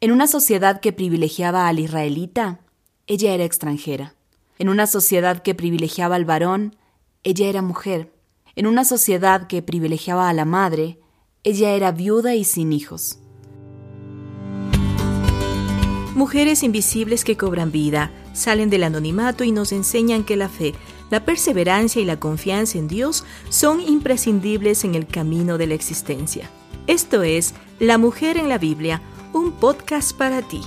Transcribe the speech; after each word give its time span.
En 0.00 0.12
una 0.12 0.28
sociedad 0.28 0.80
que 0.80 0.92
privilegiaba 0.92 1.66
al 1.66 1.80
israelita, 1.80 2.60
ella 3.08 3.34
era 3.34 3.42
extranjera. 3.42 4.14
En 4.60 4.68
una 4.68 4.86
sociedad 4.86 5.42
que 5.42 5.56
privilegiaba 5.56 6.14
al 6.14 6.24
varón, 6.24 6.76
ella 7.24 7.48
era 7.48 7.62
mujer. 7.62 8.12
En 8.54 8.68
una 8.68 8.84
sociedad 8.84 9.48
que 9.48 9.60
privilegiaba 9.60 10.28
a 10.28 10.32
la 10.34 10.44
madre, 10.44 11.00
ella 11.42 11.72
era 11.72 11.90
viuda 11.90 12.36
y 12.36 12.44
sin 12.44 12.72
hijos. 12.72 13.18
Mujeres 16.14 16.62
invisibles 16.62 17.24
que 17.24 17.36
cobran 17.36 17.72
vida, 17.72 18.12
salen 18.34 18.70
del 18.70 18.84
anonimato 18.84 19.42
y 19.42 19.50
nos 19.50 19.72
enseñan 19.72 20.22
que 20.22 20.36
la 20.36 20.48
fe, 20.48 20.74
la 21.10 21.24
perseverancia 21.24 22.00
y 22.00 22.04
la 22.04 22.20
confianza 22.20 22.78
en 22.78 22.86
Dios 22.86 23.24
son 23.48 23.80
imprescindibles 23.80 24.84
en 24.84 24.94
el 24.94 25.08
camino 25.08 25.58
de 25.58 25.66
la 25.66 25.74
existencia. 25.74 26.48
Esto 26.86 27.24
es 27.24 27.54
La 27.80 27.98
Mujer 27.98 28.36
en 28.36 28.48
la 28.48 28.58
Biblia, 28.58 29.02
un 29.32 29.52
podcast 29.52 30.16
para 30.16 30.42
ti. 30.42 30.60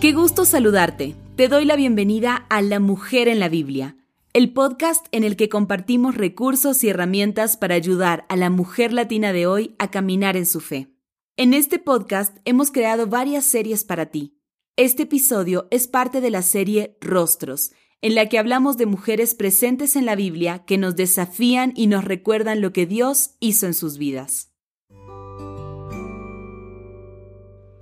Qué 0.00 0.12
gusto 0.12 0.44
saludarte. 0.44 1.14
Te 1.36 1.48
doy 1.48 1.64
la 1.64 1.76
bienvenida 1.76 2.46
a 2.50 2.60
La 2.60 2.80
Mujer 2.80 3.28
en 3.28 3.38
la 3.38 3.48
Biblia, 3.48 3.96
el 4.32 4.52
podcast 4.52 5.06
en 5.12 5.24
el 5.24 5.36
que 5.36 5.48
compartimos 5.48 6.16
recursos 6.16 6.82
y 6.84 6.88
herramientas 6.88 7.56
para 7.56 7.74
ayudar 7.74 8.26
a 8.28 8.36
la 8.36 8.50
mujer 8.50 8.92
latina 8.92 9.32
de 9.32 9.46
hoy 9.46 9.74
a 9.78 9.90
caminar 9.90 10.36
en 10.36 10.46
su 10.46 10.60
fe. 10.60 10.88
En 11.36 11.54
este 11.54 11.78
podcast 11.78 12.36
hemos 12.44 12.70
creado 12.70 13.06
varias 13.06 13.44
series 13.44 13.84
para 13.84 14.06
ti. 14.06 14.38
Este 14.76 15.04
episodio 15.04 15.68
es 15.70 15.86
parte 15.86 16.20
de 16.20 16.30
la 16.30 16.42
serie 16.42 16.96
Rostros, 17.00 17.72
en 18.00 18.14
la 18.14 18.28
que 18.28 18.38
hablamos 18.38 18.76
de 18.76 18.86
mujeres 18.86 19.34
presentes 19.34 19.94
en 19.96 20.06
la 20.06 20.16
Biblia 20.16 20.64
que 20.66 20.78
nos 20.78 20.96
desafían 20.96 21.72
y 21.76 21.86
nos 21.86 22.04
recuerdan 22.04 22.60
lo 22.60 22.72
que 22.72 22.86
Dios 22.86 23.36
hizo 23.38 23.66
en 23.66 23.74
sus 23.74 23.96
vidas. 23.96 24.51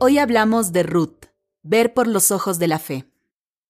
Hoy 0.02 0.16
hablamos 0.16 0.72
de 0.72 0.82
Ruth, 0.82 1.26
ver 1.62 1.92
por 1.92 2.06
los 2.06 2.30
ojos 2.30 2.58
de 2.58 2.68
la 2.68 2.78
fe. 2.78 3.12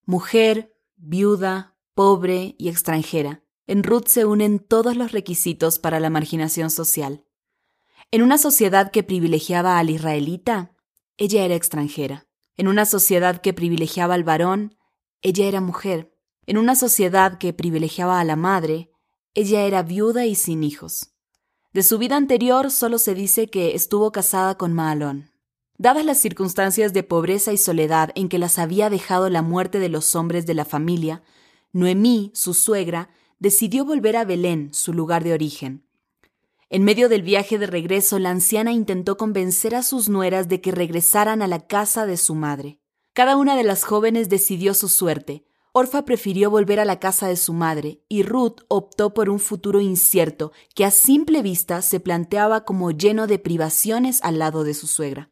Mujer, 0.07 0.73
viuda, 0.95 1.77
pobre 1.95 2.55
y 2.57 2.69
extranjera. 2.69 3.43
En 3.67 3.83
Ruth 3.83 4.07
se 4.07 4.25
unen 4.25 4.61
todos 4.61 4.97
los 4.97 5.11
requisitos 5.11 5.81
para 5.81 5.99
la 5.99 6.09
marginación 6.09 6.71
social. 6.71 7.25
En 8.13 8.23
una 8.23 8.39
sociedad 8.39 8.93
que 8.93 9.03
privilegiaba 9.03 9.81
al 9.81 9.91
israelita, 9.91 10.73
ella 11.17 11.45
era 11.45 11.57
extranjera. 11.57 12.29
En 12.57 12.69
una 12.69 12.87
sociedad 12.87 13.41
que 13.41 13.53
privilegiaba 13.53 14.15
al 14.15 14.23
varón, 14.23 14.77
ella 15.23 15.47
era 15.47 15.61
mujer. 15.61 16.17
En 16.47 16.59
una 16.59 16.77
sociedad 16.77 17.39
que 17.39 17.53
privilegiaba 17.53 18.21
a 18.21 18.25
la 18.25 18.37
madre, 18.37 18.93
ella 19.35 19.63
era 19.63 19.83
viuda 19.83 20.27
y 20.27 20.37
sin 20.37 20.63
hijos. 20.63 21.11
De 21.73 21.83
su 21.83 21.99
vida 21.99 22.15
anterior 22.15 22.71
solo 22.71 22.99
se 22.99 23.17
dice 23.17 23.49
que 23.49 23.75
estuvo 23.75 24.13
casada 24.13 24.57
con 24.57 24.73
Maalón. 24.73 25.30
Dadas 25.81 26.05
las 26.05 26.19
circunstancias 26.19 26.93
de 26.93 27.03
pobreza 27.03 27.55
y 27.55 27.57
soledad 27.57 28.11
en 28.15 28.29
que 28.29 28.39
las 28.39 28.59
había 28.59 28.91
dejado 28.91 29.31
la 29.31 29.41
muerte 29.41 29.79
de 29.79 29.89
los 29.89 30.15
hombres 30.15 30.45
de 30.45 30.53
la 30.53 30.67
familia, 30.67 31.23
Noemí, 31.73 32.31
su 32.35 32.53
suegra, 32.53 33.09
decidió 33.39 33.87
volver 33.87 34.19
a 34.19 34.27
Belén, 34.27 34.75
su 34.75 34.93
lugar 34.93 35.25
de 35.25 35.33
origen. 35.33 35.83
En 36.69 36.85
medio 36.85 37.09
del 37.09 37.23
viaje 37.23 37.59
de 37.59 37.67
regreso, 37.67 38.19
la 38.19 38.29
anciana 38.29 38.73
intentó 38.73 39.17
convencer 39.17 39.75
a 39.75 39.83
sus 39.83 40.11
nueras 40.11 40.51
de 40.51 40.61
que 40.61 40.71
regresaran 40.71 41.41
a 41.41 41.47
la 41.47 41.67
casa 41.67 42.05
de 42.05 42.19
su 42.19 42.35
madre. 42.35 42.79
Cada 43.15 43.39
una 43.39 43.57
de 43.57 43.65
las 43.65 43.83
jóvenes 43.83 44.29
decidió 44.29 44.75
su 44.75 44.91
suerte. 44.91 45.47
Orfa 45.73 46.05
prefirió 46.05 46.51
volver 46.51 46.79
a 46.79 46.85
la 46.85 47.01
casa 47.01 47.27
de 47.27 47.37
su 47.37 47.55
madre 47.55 48.03
y 48.07 48.23
Ruth 48.23 48.61
optó 48.69 49.15
por 49.15 49.31
un 49.31 49.39
futuro 49.39 49.81
incierto 49.81 50.53
que 50.75 50.85
a 50.85 50.91
simple 50.91 51.41
vista 51.41 51.81
se 51.81 52.01
planteaba 52.01 52.67
como 52.67 52.91
lleno 52.91 53.27
de 53.27 53.39
privaciones 53.39 54.21
al 54.23 54.41
lado 54.41 54.63
de 54.63 54.75
su 54.75 54.87
suegra. 54.87 55.31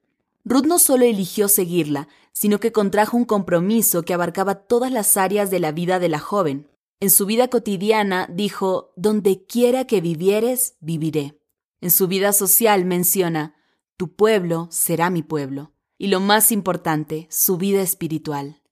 Ruth 0.48 0.64
no 0.64 0.78
solo 0.78 1.04
eligió 1.04 1.46
seguirla, 1.46 2.08
sino 2.32 2.58
que 2.58 2.72
contrajo 2.72 3.18
un 3.18 3.26
compromiso 3.26 4.02
que 4.02 4.14
abarcaba 4.14 4.54
todas 4.54 4.90
las 4.90 5.18
áreas 5.18 5.50
de 5.50 5.60
la 5.60 5.72
vida 5.72 5.98
de 5.98 6.08
la 6.08 6.18
joven. 6.18 6.70
En 7.00 7.10
su 7.10 7.26
vida 7.26 7.48
cotidiana 7.48 8.26
dijo, 8.32 8.94
Donde 8.96 9.44
quiera 9.44 9.84
que 9.86 10.00
vivieres, 10.00 10.76
viviré. 10.80 11.38
En 11.82 11.90
su 11.90 12.08
vida 12.08 12.32
social 12.32 12.86
menciona, 12.86 13.56
Tu 13.98 14.16
pueblo 14.16 14.68
será 14.70 15.10
mi 15.10 15.22
pueblo. 15.22 15.74
Y 15.98 16.06
lo 16.06 16.18
más 16.18 16.50
importante, 16.50 17.26
su 17.30 17.58
vida 17.58 17.82
espiritual. 17.82 18.62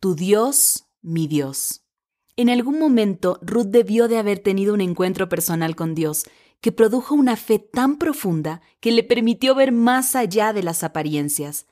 Tu 0.00 0.16
Dios, 0.16 0.88
mi 1.00 1.28
Dios. 1.28 1.82
En 2.34 2.50
algún 2.50 2.80
momento 2.80 3.38
Ruth 3.40 3.68
debió 3.68 4.08
de 4.08 4.18
haber 4.18 4.40
tenido 4.40 4.74
un 4.74 4.80
encuentro 4.80 5.28
personal 5.28 5.76
con 5.76 5.94
Dios 5.94 6.24
que 6.60 6.72
produjo 6.72 7.14
una 7.14 7.36
fe 7.36 7.58
tan 7.58 7.96
profunda 7.96 8.60
que 8.80 8.92
le 8.92 9.02
permitió 9.02 9.54
ver 9.54 9.72
más 9.72 10.14
allá 10.14 10.52
de 10.52 10.62
las 10.62 10.84
apariencias. 10.84 11.66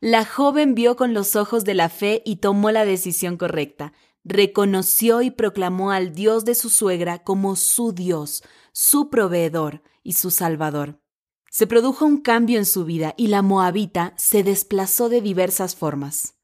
La 0.00 0.24
joven 0.24 0.74
vio 0.74 0.96
con 0.96 1.14
los 1.14 1.34
ojos 1.36 1.64
de 1.64 1.74
la 1.74 1.88
fe 1.88 2.22
y 2.26 2.36
tomó 2.36 2.70
la 2.70 2.84
decisión 2.84 3.36
correcta. 3.36 3.92
Reconoció 4.24 5.22
y 5.22 5.30
proclamó 5.30 5.90
al 5.90 6.12
Dios 6.12 6.44
de 6.44 6.54
su 6.54 6.68
suegra 6.68 7.22
como 7.22 7.56
su 7.56 7.92
Dios, 7.92 8.42
su 8.72 9.08
proveedor 9.08 9.82
y 10.02 10.14
su 10.14 10.30
Salvador. 10.30 11.00
Se 11.50 11.66
produjo 11.66 12.04
un 12.04 12.20
cambio 12.20 12.58
en 12.58 12.66
su 12.66 12.84
vida 12.84 13.14
y 13.16 13.28
la 13.28 13.40
moabita 13.40 14.12
se 14.16 14.42
desplazó 14.42 15.08
de 15.08 15.20
diversas 15.20 15.76
formas. 15.76 16.34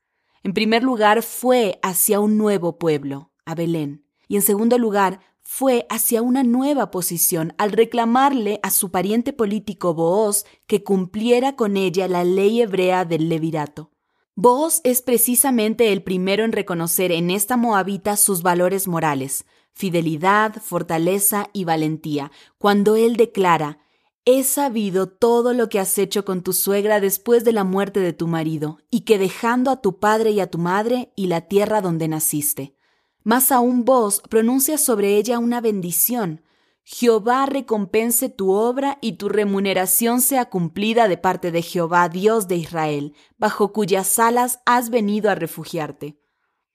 En 0.42 0.54
primer 0.54 0.82
lugar, 0.82 1.22
fue 1.22 1.78
hacia 1.82 2.20
un 2.20 2.38
nuevo 2.38 2.78
pueblo, 2.78 3.32
a 3.44 3.54
Belén, 3.54 4.06
y 4.28 4.36
en 4.36 4.42
segundo 4.42 4.78
lugar, 4.78 5.20
fue 5.52 5.84
hacia 5.90 6.22
una 6.22 6.44
nueva 6.44 6.92
posición 6.92 7.54
al 7.58 7.72
reclamarle 7.72 8.60
a 8.62 8.70
su 8.70 8.92
pariente 8.92 9.32
político 9.32 9.94
Booz 9.94 10.44
que 10.68 10.84
cumpliera 10.84 11.56
con 11.56 11.76
ella 11.76 12.06
la 12.06 12.22
ley 12.22 12.62
hebrea 12.62 13.04
del 13.04 13.28
levirato. 13.28 13.90
Booz 14.36 14.80
es 14.84 15.02
precisamente 15.02 15.92
el 15.92 16.04
primero 16.04 16.44
en 16.44 16.52
reconocer 16.52 17.10
en 17.10 17.32
esta 17.32 17.56
moabita 17.56 18.16
sus 18.16 18.42
valores 18.42 18.86
morales, 18.86 19.44
fidelidad, 19.72 20.54
fortaleza 20.62 21.50
y 21.52 21.64
valentía, 21.64 22.30
cuando 22.56 22.94
él 22.94 23.16
declara 23.16 23.80
He 24.24 24.44
sabido 24.44 25.08
todo 25.08 25.52
lo 25.52 25.68
que 25.68 25.80
has 25.80 25.98
hecho 25.98 26.24
con 26.24 26.42
tu 26.44 26.52
suegra 26.52 27.00
después 27.00 27.42
de 27.42 27.52
la 27.52 27.64
muerte 27.64 27.98
de 27.98 28.12
tu 28.12 28.28
marido, 28.28 28.78
y 28.88 29.00
que 29.00 29.18
dejando 29.18 29.72
a 29.72 29.80
tu 29.80 29.98
padre 29.98 30.30
y 30.30 30.38
a 30.38 30.48
tu 30.48 30.58
madre 30.58 31.12
y 31.16 31.26
la 31.26 31.48
tierra 31.48 31.80
donde 31.80 32.06
naciste. 32.06 32.76
Más 33.22 33.52
aún 33.52 33.84
vos 33.84 34.22
pronuncia 34.28 34.78
sobre 34.78 35.16
ella 35.16 35.38
una 35.38 35.60
bendición. 35.60 36.42
Jehová 36.82 37.46
recompense 37.46 38.30
tu 38.30 38.52
obra 38.52 38.98
y 39.00 39.12
tu 39.12 39.28
remuneración 39.28 40.20
sea 40.20 40.46
cumplida 40.48 41.06
de 41.06 41.18
parte 41.18 41.52
de 41.52 41.62
Jehová, 41.62 42.08
Dios 42.08 42.48
de 42.48 42.56
Israel, 42.56 43.14
bajo 43.38 43.72
cuyas 43.72 44.18
alas 44.18 44.60
has 44.64 44.90
venido 44.90 45.30
a 45.30 45.34
refugiarte. 45.34 46.18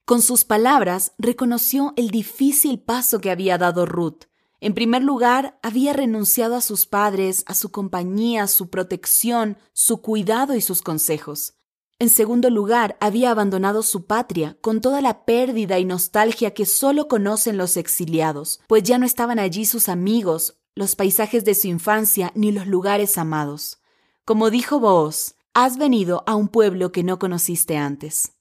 Con 0.06 0.22
sus 0.22 0.46
palabras 0.46 1.14
reconoció 1.18 1.94
el 1.98 2.12
difícil 2.12 2.80
paso 2.80 3.20
que 3.20 3.32
había 3.32 3.58
dado 3.58 3.88
Ruth. 3.88 4.26
En 4.60 4.76
primer 4.76 5.04
lugar, 5.04 5.60
había 5.64 5.94
renunciado 5.94 6.56
a 6.56 6.62
sus 6.62 6.86
padres, 6.86 7.44
a 7.48 7.56
su 7.56 7.72
compañía, 7.72 8.48
su 8.48 8.70
protección, 8.70 9.58
su 9.74 10.02
cuidado 10.02 10.56
y 10.56 10.62
sus 10.62 10.84
consejos. 10.84 11.56
En 11.98 12.10
segundo 12.10 12.50
lugar, 12.50 12.98
había 13.00 13.32
abandonado 13.32 13.82
su 13.82 14.06
patria, 14.06 14.58
con 14.60 14.82
toda 14.82 15.00
la 15.00 15.24
pérdida 15.24 15.80
y 15.80 15.86
nostalgia 15.86 16.54
que 16.54 16.66
solo 16.66 17.08
conocen 17.08 17.56
los 17.56 17.78
exiliados, 17.78 18.60
pues 18.68 18.84
ya 18.84 18.98
no 18.98 19.06
estaban 19.06 19.40
allí 19.40 19.64
sus 19.64 19.88
amigos, 19.88 20.60
los 20.76 20.98
paisajes 20.98 21.46
de 21.46 21.56
su 21.56 21.68
infancia, 21.68 22.34
ni 22.36 22.52
los 22.52 22.68
lugares 22.68 23.18
amados. 23.18 23.80
Como 24.26 24.50
dijo 24.50 24.82
vos, 24.82 25.36
has 25.54 25.78
venido 25.78 26.26
a 26.28 26.36
un 26.36 26.50
pueblo 26.50 26.92
que 26.92 27.04
no 27.04 27.18
conociste 27.18 27.78
antes. 27.78 28.34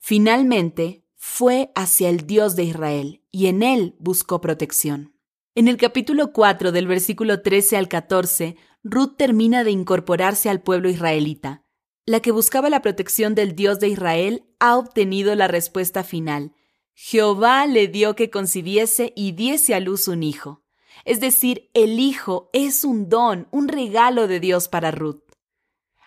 Finalmente, 0.00 1.04
fue 1.14 1.70
hacia 1.76 2.08
el 2.08 2.26
Dios 2.26 2.56
de 2.56 2.64
Israel, 2.64 3.22
y 3.30 3.46
en 3.46 3.62
él 3.62 3.94
buscó 4.00 4.40
protección. 4.40 5.14
En 5.54 5.68
el 5.68 5.76
capítulo 5.76 6.32
4 6.32 6.72
del 6.72 6.88
versículo 6.88 7.40
13 7.40 7.76
al 7.76 7.86
14, 7.86 8.56
Ruth 8.82 9.14
termina 9.16 9.62
de 9.62 9.70
incorporarse 9.70 10.50
al 10.50 10.60
pueblo 10.60 10.88
israelita 10.88 11.65
la 12.06 12.20
que 12.20 12.30
buscaba 12.30 12.70
la 12.70 12.82
protección 12.82 13.34
del 13.34 13.56
Dios 13.56 13.80
de 13.80 13.88
Israel 13.88 14.44
ha 14.60 14.76
obtenido 14.78 15.34
la 15.34 15.48
respuesta 15.48 16.04
final. 16.04 16.54
Jehová 16.94 17.66
le 17.66 17.88
dio 17.88 18.14
que 18.14 18.30
concibiese 18.30 19.12
y 19.16 19.32
diese 19.32 19.74
a 19.74 19.80
luz 19.80 20.06
un 20.06 20.22
hijo. 20.22 20.62
Es 21.04 21.20
decir, 21.20 21.68
el 21.74 21.98
hijo 21.98 22.48
es 22.52 22.84
un 22.84 23.08
don, 23.08 23.48
un 23.50 23.68
regalo 23.68 24.28
de 24.28 24.38
Dios 24.38 24.68
para 24.68 24.92
Ruth. 24.92 25.22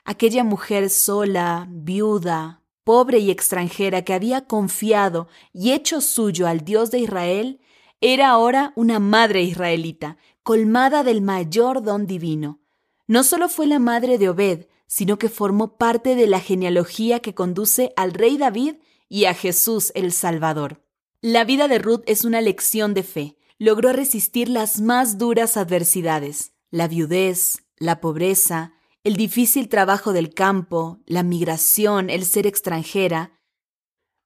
Aquella 0.06 0.44
mujer 0.44 0.90
sola, 0.90 1.68
viuda, 1.70 2.64
pobre 2.86 3.20
y 3.20 3.30
extranjera 3.30 4.04
que 4.04 4.14
había 4.14 4.48
confiado 4.48 5.28
y 5.54 5.74
hecho 5.74 6.02
suyo 6.02 6.48
al 6.48 6.62
Dios 6.62 6.92
de 6.92 7.00
Israel, 7.00 7.60
era 8.02 8.30
ahora 8.30 8.72
una 8.76 9.00
madre 9.00 9.44
israelita, 9.44 10.18
colmada 10.44 11.04
del 11.04 11.22
mayor 11.22 11.84
don 11.84 12.08
divino. 12.08 12.62
No 13.10 13.24
solo 13.24 13.50
fue 13.50 13.66
la 13.66 13.80
madre 13.80 14.20
de 14.20 14.30
Obed, 14.30 14.68
sino 14.86 15.18
que 15.18 15.30
formó 15.30 15.78
parte 15.78 16.16
de 16.16 16.28
la 16.28 16.40
genealogía 16.40 17.22
que 17.22 17.34
conduce 17.34 17.92
al 17.96 18.14
rey 18.14 18.38
David 18.38 18.76
y 19.08 19.26
a 19.26 19.34
Jesús 19.34 19.92
el 19.96 20.12
Salvador. 20.12 20.86
La 21.20 21.44
vida 21.44 21.68
de 21.68 21.80
Ruth 21.80 22.04
es 22.06 22.24
una 22.24 22.40
lección 22.40 22.94
de 22.94 23.02
fe. 23.02 23.36
Logró 23.58 23.94
resistir 23.94 24.48
las 24.48 24.80
más 24.80 25.18
duras 25.18 25.58
adversidades, 25.58 26.54
la 26.70 26.88
viudez, 26.88 27.64
la 27.78 28.00
pobreza, 28.00 28.74
el 29.04 29.16
difícil 29.16 29.70
trabajo 29.70 30.14
del 30.14 30.36
campo, 30.36 31.00
la 31.08 31.24
migración, 31.24 32.12
el 32.12 32.26
ser 32.26 32.46
extranjera, 32.46 33.40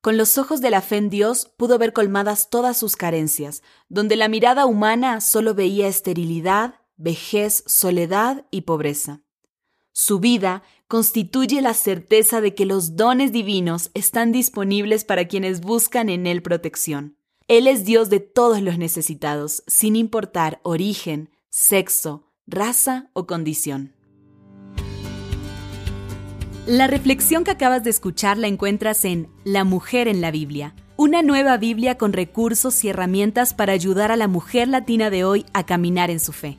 con 0.03 0.17
los 0.17 0.37
ojos 0.37 0.59
de 0.59 0.69
la 0.69 0.81
fe 0.81 0.97
en 0.97 1.09
Dios 1.09 1.49
pudo 1.55 1.77
ver 1.77 1.93
colmadas 1.93 2.49
todas 2.49 2.75
sus 2.75 2.97
carencias, 2.97 3.63
donde 3.87 4.17
la 4.17 4.27
mirada 4.27 4.65
humana 4.65 5.21
solo 5.21 5.55
veía 5.55 5.87
esterilidad, 5.87 6.81
vejez, 6.97 7.63
soledad 7.67 8.45
y 8.51 8.61
pobreza. 8.61 9.21
Su 9.91 10.19
vida 10.19 10.63
constituye 10.87 11.61
la 11.61 11.73
certeza 11.73 12.41
de 12.41 12.55
que 12.55 12.65
los 12.65 12.95
dones 12.95 13.31
divinos 13.31 13.91
están 13.93 14.31
disponibles 14.31 15.05
para 15.05 15.27
quienes 15.27 15.61
buscan 15.61 16.09
en 16.09 16.25
Él 16.25 16.41
protección. 16.41 17.17
Él 17.47 17.67
es 17.67 17.85
Dios 17.85 18.09
de 18.09 18.19
todos 18.19 18.61
los 18.61 18.77
necesitados, 18.77 19.63
sin 19.67 19.95
importar 19.95 20.59
origen, 20.63 21.29
sexo, 21.49 22.31
raza 22.47 23.09
o 23.13 23.27
condición. 23.27 23.93
La 26.65 26.87
reflexión 26.87 27.43
que 27.43 27.51
acabas 27.51 27.83
de 27.83 27.89
escuchar 27.89 28.37
la 28.37 28.47
encuentras 28.47 29.03
en 29.03 29.27
La 29.43 29.65
mujer 29.65 30.07
en 30.07 30.21
la 30.21 30.31
Biblia, 30.31 30.73
una 30.95 31.21
nueva 31.21 31.57
Biblia 31.57 31.97
con 31.97 32.13
recursos 32.13 32.83
y 32.85 32.89
herramientas 32.89 33.53
para 33.53 33.73
ayudar 33.73 34.11
a 34.11 34.15
la 34.15 34.29
mujer 34.29 34.69
latina 34.69 35.09
de 35.09 35.25
hoy 35.25 35.45
a 35.53 35.65
caminar 35.65 36.09
en 36.09 36.21
su 36.21 36.31
fe. 36.31 36.57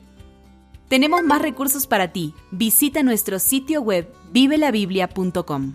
Tenemos 0.87 1.23
más 1.23 1.41
recursos 1.41 1.87
para 1.87 2.11
ti. 2.11 2.33
Visita 2.51 3.01
nuestro 3.01 3.39
sitio 3.39 3.81
web 3.81 4.13
vivelabiblia.com. 4.31 5.73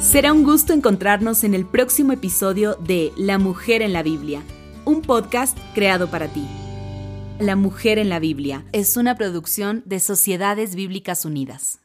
Será 0.00 0.32
un 0.32 0.42
gusto 0.42 0.72
encontrarnos 0.72 1.44
en 1.44 1.54
el 1.54 1.66
próximo 1.66 2.12
episodio 2.12 2.76
de 2.76 3.12
La 3.16 3.36
Mujer 3.36 3.82
en 3.82 3.92
la 3.92 4.02
Biblia, 4.02 4.42
un 4.84 5.02
podcast 5.02 5.58
creado 5.74 6.08
para 6.08 6.28
ti. 6.28 6.46
La 7.40 7.56
Mujer 7.56 7.98
en 7.98 8.08
la 8.08 8.18
Biblia 8.18 8.64
es 8.72 8.96
una 8.96 9.16
producción 9.16 9.82
de 9.84 10.00
Sociedades 10.00 10.74
Bíblicas 10.74 11.24
Unidas. 11.24 11.80